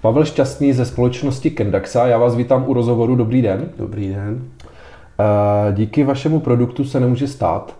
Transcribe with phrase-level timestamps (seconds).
[0.00, 3.16] Pavel Šťastný ze společnosti Kendaxa, já vás vítám u rozhovoru.
[3.16, 3.68] Dobrý den.
[3.78, 4.44] Dobrý den.
[5.20, 7.74] Eh, díky vašemu produktu se nemůže stát,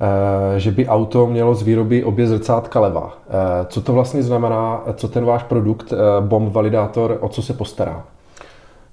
[0.00, 3.18] eh, že by auto mělo z výroby obě zrcátka leva.
[3.28, 8.04] Eh, co to vlastně znamená, co ten váš produkt, bomb validátor, o co se postará?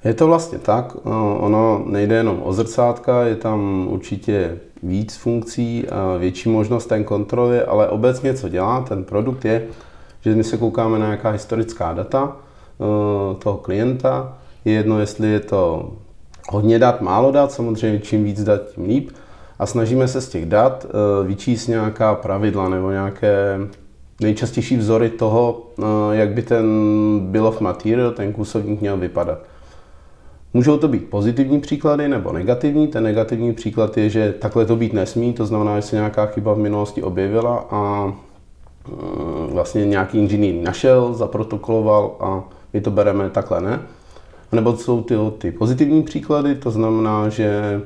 [0.04, 0.96] Je to vlastně tak,
[1.38, 7.62] ono nejde jenom o zrcátka, je tam určitě víc funkcí a větší možnost ten kontroly,
[7.62, 9.64] ale obecně co dělá ten produkt je,
[10.22, 12.36] že my se koukáme na nějaká historická data
[13.40, 15.92] toho klienta, je jedno, jestli je to
[16.50, 19.10] hodně dat, málo dat, samozřejmě čím víc dat, tím líp.
[19.60, 23.60] A snažíme se z těch dat eh, vyčíst nějaká pravidla nebo nějaké
[24.22, 26.66] nejčastější vzory toho, eh, jak by ten
[27.20, 29.40] bill of material, ten kusovník měl vypadat.
[30.54, 32.88] Můžou to být pozitivní příklady nebo negativní.
[32.88, 36.54] Ten negativní příklad je, že takhle to být nesmí, to znamená, že se nějaká chyba
[36.54, 38.14] v minulosti objevila a
[38.88, 38.92] eh,
[39.54, 43.80] vlastně nějaký inženýr našel, zaprotokoloval a my to bereme takhle, ne?
[44.52, 47.82] nebo jsou ty, ty pozitivní příklady, to znamená, že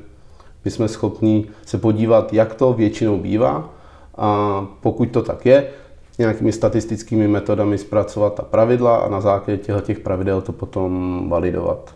[0.66, 3.70] my jsme schopni se podívat, jak to většinou bývá
[4.18, 5.68] a pokud to tak je,
[6.20, 11.96] nějakými statistickými metodami zpracovat ta pravidla a na základě těch pravidel to potom validovat.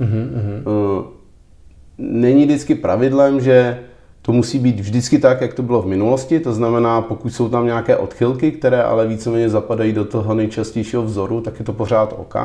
[0.00, 1.04] Mm-hmm.
[1.98, 3.78] Není vždycky pravidlem, že
[4.22, 7.66] to musí být vždycky tak, jak to bylo v minulosti, to znamená, pokud jsou tam
[7.66, 12.36] nějaké odchylky, které ale víceméně zapadají do toho nejčastějšího vzoru, tak je to pořád OK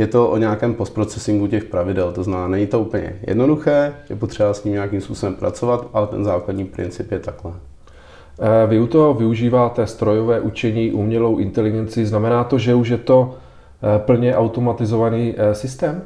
[0.00, 2.12] je to o nějakém postprocesingu těch pravidel.
[2.12, 6.24] To znamená, není to úplně jednoduché, je potřeba s ním nějakým způsobem pracovat, ale ten
[6.24, 7.52] základní princip je takhle.
[7.52, 12.06] Eh, vy u toho využíváte strojové učení, umělou inteligenci.
[12.06, 16.02] Znamená to, že už je to eh, plně automatizovaný eh, systém?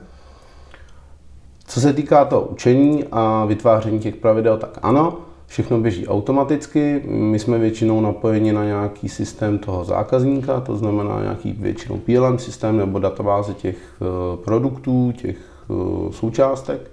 [1.66, 5.16] Co se týká toho učení a vytváření těch pravidel, tak ano.
[5.46, 11.52] Všechno běží automaticky, my jsme většinou napojeni na nějaký systém toho zákazníka, to znamená nějaký
[11.52, 16.91] většinou PLM systém nebo databáze těch eh, produktů, těch eh, součástek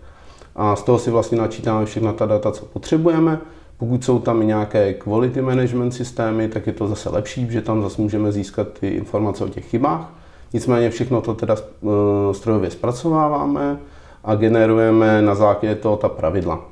[0.55, 3.39] a z toho si vlastně načítáme všechna ta data, co potřebujeme.
[3.77, 8.01] Pokud jsou tam nějaké quality management systémy, tak je to zase lepší, že tam zase
[8.01, 10.13] můžeme získat ty informace o těch chybách.
[10.53, 13.79] Nicméně všechno to teda eh, strojově zpracováváme
[14.23, 16.65] a generujeme na základě toho ta pravidla.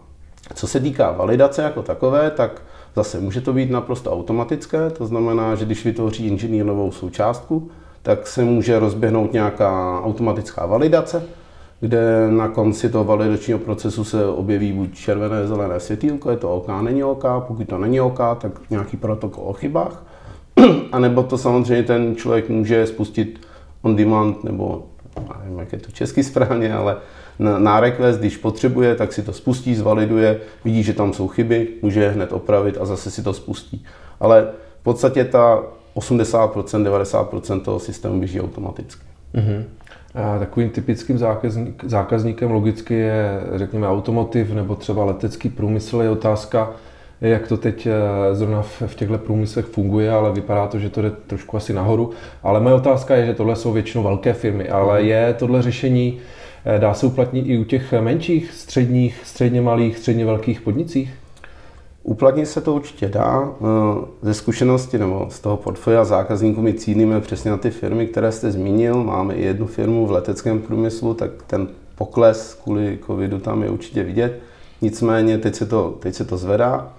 [0.54, 2.62] Co se týká validace jako takové, tak
[2.96, 7.72] zase může to být naprosto automatické, to znamená, že když vytvoří inženýr novou součástku,
[8.02, 11.24] tak se může rozběhnout nějaká automatická validace,
[11.80, 16.68] kde na konci toho validačního procesu se objeví buď červené, zelené světýlko, je to OK,
[16.82, 20.06] není OK, pokud to není OK, tak nějaký protokol o chybách,
[20.92, 23.40] a nebo to samozřejmě ten člověk může spustit
[23.82, 24.84] on demand, nebo
[25.44, 26.98] nevím, jak je to česky správně, ale
[27.40, 32.04] na request, když potřebuje, tak si to spustí, zvaliduje, vidí, že tam jsou chyby, může
[32.04, 33.86] je hned opravit a zase si to spustí.
[34.20, 34.48] Ale
[34.80, 35.64] v podstatě ta
[35.96, 39.04] 80%, 90% toho systému běží automaticky.
[39.36, 39.64] Mm-hmm.
[40.16, 46.02] A takovým typickým zákazník, zákazníkem logicky je, řekněme, automotiv nebo třeba letecký průmysl.
[46.02, 46.72] Je otázka,
[47.22, 51.12] jak to teď eh, zrovna v, těchto průmyslech funguje, ale vypadá to, že to jde
[51.28, 52.12] trošku asi nahoru.
[52.44, 55.08] Ale moje otázka je, že tohle jsou většinou velké firmy, ale mhm.
[55.08, 56.20] je tohle řešení
[56.66, 61.14] Eh, dá se uplatnit i u těch menších, středních, středně malých, středně velkých podnicích?
[62.04, 63.50] Uplatnit se to určitě dá.
[63.52, 68.32] Eh, ze zkušenosti nebo z toho portfolia zákazníků my cílíme přesně na ty firmy, které
[68.32, 69.04] jste zmínil.
[69.04, 74.04] Máme i jednu firmu v leteckém průmyslu, tak ten pokles kvůli covidu tam je určitě
[74.04, 74.40] vidět.
[74.82, 76.94] Nicméně teď se to, teď se to zvedá.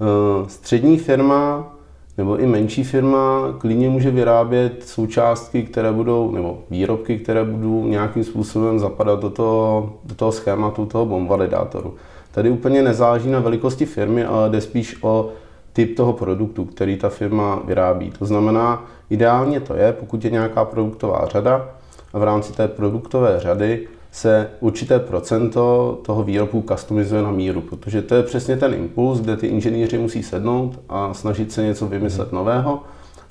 [0.00, 1.72] Eh, střední firma
[2.18, 8.24] nebo i menší firma klidně může vyrábět součástky, které budou, nebo výrobky, které budou nějakým
[8.24, 11.94] způsobem zapadat do toho, do toho schématu toho bomb validátoru.
[12.30, 15.30] Tady úplně nezáleží na velikosti firmy, ale jde spíš o
[15.72, 18.10] typ toho produktu, který ta firma vyrábí.
[18.18, 21.68] To znamená, ideálně to je, pokud je nějaká produktová řada
[22.12, 23.88] a v rámci té produktové řady
[24.18, 29.36] se určité procento toho výrobku customizuje na míru, protože to je přesně ten impuls, kde
[29.36, 32.82] ty inženýři musí sednout a snažit se něco vymyslet nového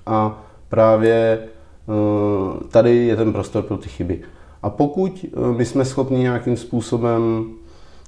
[0.06, 4.22] a právě eh, tady je ten prostor pro ty chyby.
[4.64, 7.46] A pokud eh, my jsme schopni nějakým způsobem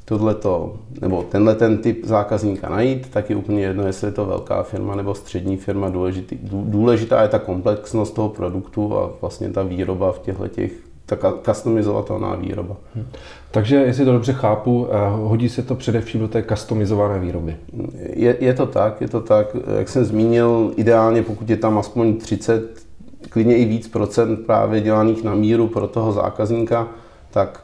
[0.06, 4.64] tohleto, nebo tenhle ten typ zákazníka najít, tak je úplně jedno, jestli je to velká
[4.64, 5.90] firma nebo střední firma.
[5.90, 11.34] Důležitý, důležitá je ta komplexnost toho produktu a vlastně ta výroba v těchto těch ta
[11.46, 12.76] customizovatelná výroba.
[12.96, 13.06] Hmm.
[13.52, 17.56] Takže, jestli to dobře chápu, eh, hodí se to především do té customizované výroby.
[18.14, 19.56] Je, je to tak, je to tak.
[19.78, 22.64] Jak jsem zmínil, ideálně pokud je tam aspoň 30,
[23.30, 26.88] klidně i víc procent právě dělaných na míru pro toho zákazníka,
[27.32, 27.64] tak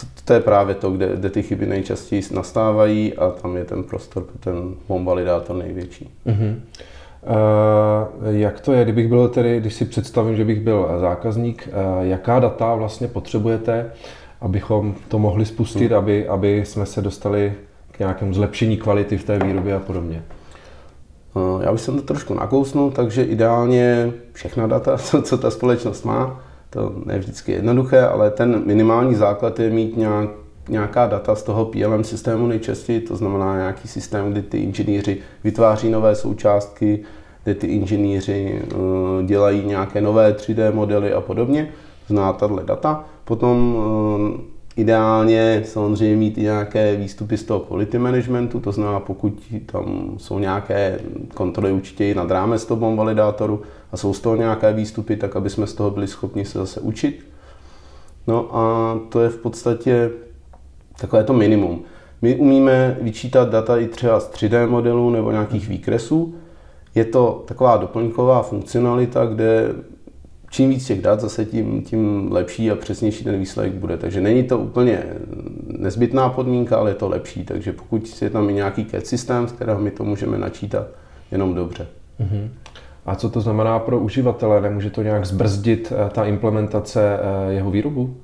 [0.00, 3.82] to, to je právě to, kde, kde ty chyby nejčastěji nastávají a tam je ten
[3.82, 4.74] prostor pro ten
[5.04, 6.10] validátor největší.
[6.26, 6.54] Mm-hmm.
[8.30, 11.68] Jak to je, kdybych byl tedy, když si představím, že bych byl zákazník,
[12.00, 13.90] jaká data vlastně potřebujete,
[14.40, 15.98] abychom to mohli spustit, hmm.
[15.98, 17.54] aby, aby jsme se dostali
[17.92, 20.22] k nějakému zlepšení kvality v té výrobě a podobně?
[21.60, 26.40] Já bych se to trošku nakousnul, takže ideálně všechna data, co ta společnost má,
[26.70, 30.28] to ne vždycky jednoduché, ale ten minimální základ je mít nějak,
[30.68, 35.90] nějaká data z toho PLM systému nejčastěji, to znamená nějaký systém, kdy ty inženýři vytváří
[35.90, 37.04] nové součástky,
[37.48, 41.68] kde ty inženýři uh, dělají nějaké nové 3D modely a podobně,
[42.08, 43.04] zná tato data.
[43.24, 44.40] Potom uh,
[44.78, 50.38] Ideálně samozřejmě mít i nějaké výstupy z toho quality managementu, to znamená, pokud tam jsou
[50.38, 51.00] nějaké
[51.34, 53.62] kontroly určitě i nad rámec toho validátoru
[53.92, 56.80] a jsou z toho nějaké výstupy, tak aby jsme z toho byli schopni se zase
[56.80, 57.26] učit.
[58.26, 60.10] No a to je v podstatě
[61.00, 61.82] takové to minimum.
[62.22, 66.34] My umíme vyčítat data i třeba z 3D modelů nebo nějakých výkresů.
[66.94, 69.74] Je to taková doplňková funkcionalita, kde
[70.50, 73.96] čím víc těch dat, zase tím, tím lepší a přesnější ten výsledek bude.
[73.96, 75.02] Takže není to úplně
[75.66, 77.44] nezbytná podmínka, ale je to lepší.
[77.44, 80.86] Takže pokud je tam i nějaký CAD systém, z kterého my to můžeme načítat,
[81.30, 81.86] jenom dobře.
[82.20, 82.48] Uh-huh.
[83.06, 84.60] A co to znamená pro uživatele?
[84.60, 88.16] Nemůže to nějak zbrzdit eh, ta implementace eh, jeho výrobu?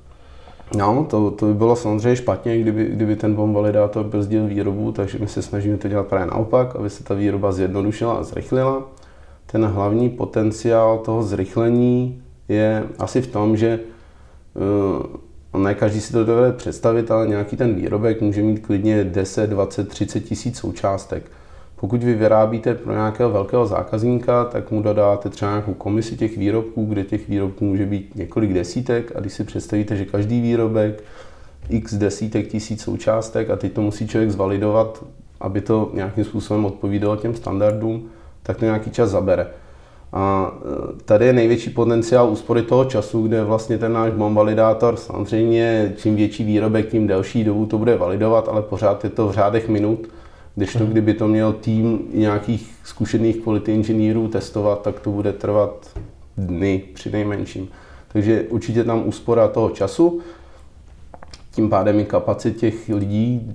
[0.76, 5.18] No, to, to by bylo samozřejmě špatně, kdyby, kdyby ten bomb validátor brzdil výrobu, takže
[5.18, 8.82] my se snažíme to dělat právě naopak, aby se ta výroba zjednodušila a zrychlila
[9.54, 13.80] ten hlavní potenciál toho zrychlení je asi v tom, že
[15.54, 19.50] uh, ne každý si to dovede představit, ale nějaký ten výrobek může mít klidně 10,
[19.50, 21.30] 20, 30 tisíc součástek.
[21.76, 26.84] Pokud vy vyrábíte pro nějakého velkého zákazníka, tak mu dodáte třeba nějakou komisi těch výrobků,
[26.84, 31.02] kde těch výrobků může být několik desítek a když si představíte, že každý výrobek
[31.68, 35.04] x desítek tisíc součástek a teď to musí člověk zvalidovat,
[35.40, 38.08] aby to nějakým způsobem odpovídalo těm standardům,
[38.42, 39.46] tak to nějaký čas zabere.
[40.12, 40.52] A
[40.98, 45.92] e, tady je největší potenciál úspory toho času, kde vlastně ten náš bomb validátor, samozřejmě
[45.96, 49.68] čím větší výrobek, tím delší dobu to bude validovat, ale pořád je to v řádech
[49.68, 50.08] minut,
[50.54, 55.98] když to, kdyby to měl tým nějakých zkušených quality inženýrů testovat, tak to bude trvat
[56.36, 57.68] dny při nejmenším.
[58.08, 60.20] Takže určitě tam úspora toho času,
[61.54, 63.54] tím pádem i kapacit těch lidí,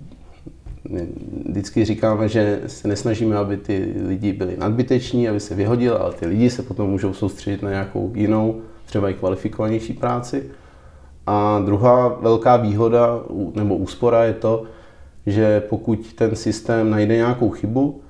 [1.50, 6.26] vždycky říkáme, že se nesnažíme, aby ty lidi byli nadbyteční, aby se vyhodili, ale ty
[6.26, 10.44] lidi se potom můžou soustředit na nějakou jinou, třeba i kvalifikovanější práci.
[11.28, 13.20] A druhá velká výhoda
[13.54, 14.64] nebo úspora je to,
[15.32, 18.02] že pokud ten systém najde nějakou chybu,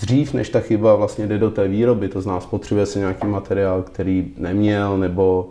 [0.00, 3.82] dřív než ta chyba vlastně jde do té výroby, to znamená spotřebuje se nějaký materiál,
[3.82, 5.50] který neměl, nebo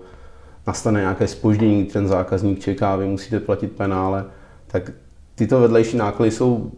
[0.68, 4.26] nastane nějaké spoždění, ten zákazník čeká, vy musíte platit penále,
[4.68, 4.92] tak
[5.36, 6.72] tyto vedlejší náklady jsou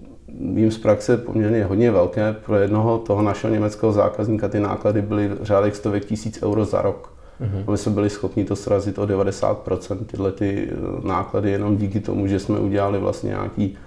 [0.54, 2.34] vím z praxe poměrně hodně velké.
[2.34, 6.82] Pro jednoho toho našeho německého zákazníka ty náklady byly v řádech stovek tisíc euro za
[6.82, 7.14] rok.
[7.42, 7.72] Uh-huh.
[7.72, 12.28] My jsme byli schopni to srazit o 90% tyhle ty eh, náklady jenom díky tomu,
[12.28, 13.78] že jsme udělali vlastně nějaký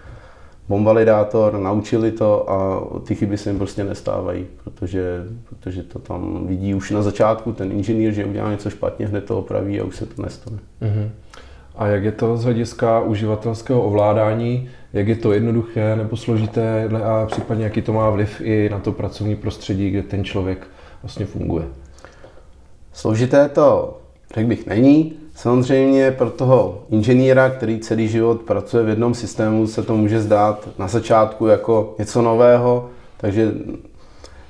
[0.68, 6.74] bombalidátor, naučili to a ty chyby se jim prostě nestávají, protože, protože to tam vidí
[6.74, 10.06] už na začátku ten inženýr, že udělá něco špatně, hned to opraví a už se
[10.06, 10.58] to nestane.
[10.82, 11.10] Uh-huh.
[11.76, 14.68] A jak je to z hlediska uživatelského ovládání?
[14.92, 18.92] Jak je to jednoduché nebo složité a případně jaký to má vliv i na to
[18.92, 20.66] pracovní prostředí, kde ten člověk
[21.02, 21.64] vlastně funguje?
[22.92, 23.98] Složité to,
[24.34, 25.12] řekl bych, není.
[25.38, 30.68] Samozřejmě pro toho inženýra, který celý život pracuje v jednom systému, se to může zdát
[30.78, 33.52] na začátku jako něco nového, takže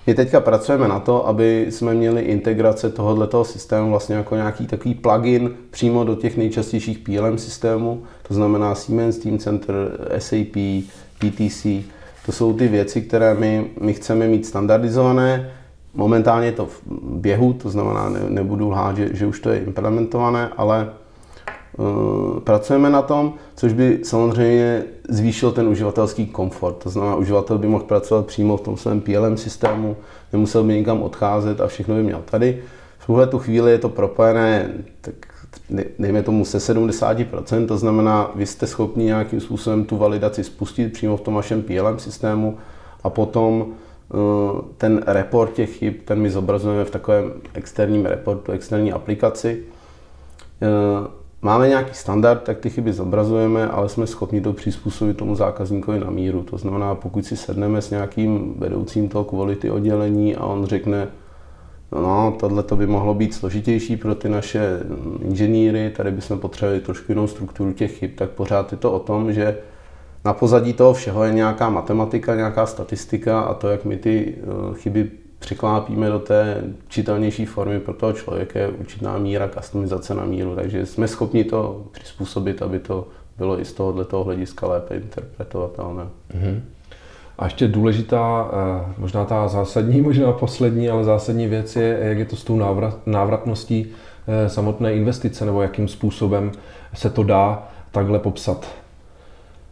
[0.07, 4.95] my teďka pracujeme na to, aby jsme měli integrace tohoto systému vlastně jako nějaký takový
[4.95, 9.75] plugin přímo do těch nejčastějších PLM systémů, to znamená Siemens Team Center,
[10.19, 10.57] SAP,
[11.19, 11.67] PTC.
[12.27, 15.51] To jsou ty věci, které my, my chceme mít standardizované.
[15.99, 19.59] Momentálně je to v běhu, to znamená, ne, nebudu lhát, že, že už to je
[19.59, 20.91] implementované, ale
[21.79, 26.75] Eh, pracujeme na tom, což by samozřejmě zvýšil ten uživatelský komfort.
[26.75, 29.97] To znamená, uživatel by mohl pracovat přímo v tom svém PLM systému,
[30.33, 32.63] nemusel by nikam odcházet a všechno by měl tady.
[32.99, 35.15] V tuhle tu chvíli je to propojené, tak
[35.99, 41.17] dejme tomu se 70%, to znamená, vy jste schopni nějakým způsobem tu validaci spustit přímo
[41.17, 42.59] v tom vašem PLM systému
[43.05, 43.67] a potom
[44.77, 49.63] ten report těch chyb, ten my zobrazujeme v takovém externím reportu, externí aplikaci
[50.63, 50.67] eh,
[51.43, 56.11] máme nějaký standard, tak ty chyby zobrazujeme, ale jsme schopni to přizpůsobit tomu zákazníkovi na
[56.11, 56.43] míru.
[56.43, 61.09] To znamená, pokud si sedneme s nějakým vedoucím toho quality oddělení a on řekne,
[61.93, 64.81] no, no tohle to by mohlo být složitější pro ty naše
[65.21, 69.33] inženýry, tady bychom potřebovali trošku jinou strukturu těch chyb, tak pořád je to o tom,
[69.33, 69.57] že
[70.25, 74.75] na pozadí toho všeho je nějaká matematika, nějaká statistika a to, jak my ty eh,
[74.75, 80.55] chyby překlápíme do té čitelnější formy pro toho člověka je určitá míra customizace na míru,
[80.55, 83.09] takže jsme schopni to přizpůsobit, aby to
[83.39, 86.03] bylo i z tohoto hlediska lépe interpretovatelné.
[86.03, 86.61] Mm-hmm.
[87.39, 92.25] A ještě důležitá, eh, možná ta zásadní, možná poslední, ale zásadní věc je, jak je
[92.25, 93.87] to s tou návrat, návratností
[94.27, 96.53] eh, samotné investice, nebo jakým způsobem
[96.95, 98.67] se to dá takhle popsat.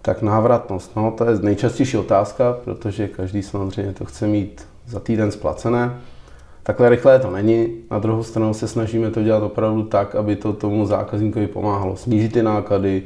[0.06, 5.30] Tak návratnost, no to je nejčastější otázka, protože každý samozřejmě to chce mít za týden
[5.30, 5.98] splacené.
[6.62, 7.68] Takhle rychlé to není.
[7.90, 11.96] Na druhou stranu se snažíme to dělat opravdu tak, aby to tomu zákazníkovi pomáhalo.
[11.96, 13.02] Snížit ty náklady,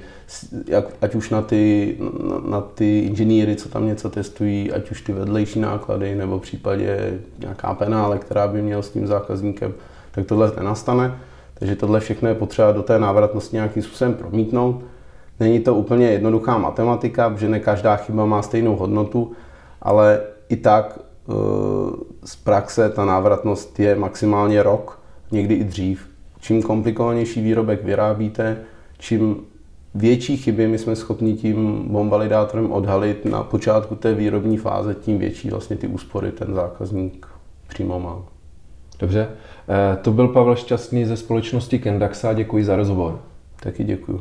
[1.01, 1.97] ať už na ty,
[2.29, 6.43] na, na ty inženýry, co tam něco testují, ať už ty vedlejší náklady, nebo v
[6.43, 9.75] případě nějaká penále, která by měl s tím zákazníkem,
[10.13, 11.19] tak tohle nenastane.
[11.55, 14.83] Takže tohle všechno je potřeba do té návratnosti nějakým způsobem promítnout.
[15.41, 19.33] Není to úplně jednoduchá matematika, protože ne každá chyba má stejnou hodnotu,
[19.83, 21.33] ale i tak eh,
[22.25, 26.07] z praxe ta návratnost je maximálně rok, někdy i dřív.
[26.41, 28.57] Čím komplikovanější výrobek vyrábíte,
[28.99, 29.37] čím
[29.95, 35.51] větší chyby my jsme schopni tím bombalidátorem odhalit na počátku té výrobní fáze, tím větší
[35.51, 37.27] vlastně ty úspory ten zákazník
[37.69, 38.23] přímo má.
[38.99, 39.29] Dobře,
[39.69, 43.21] eh, to byl Pavel Šťastný ze společnosti Kendaxa, děkuji za rozhovor.
[43.63, 44.21] Taky děkuji.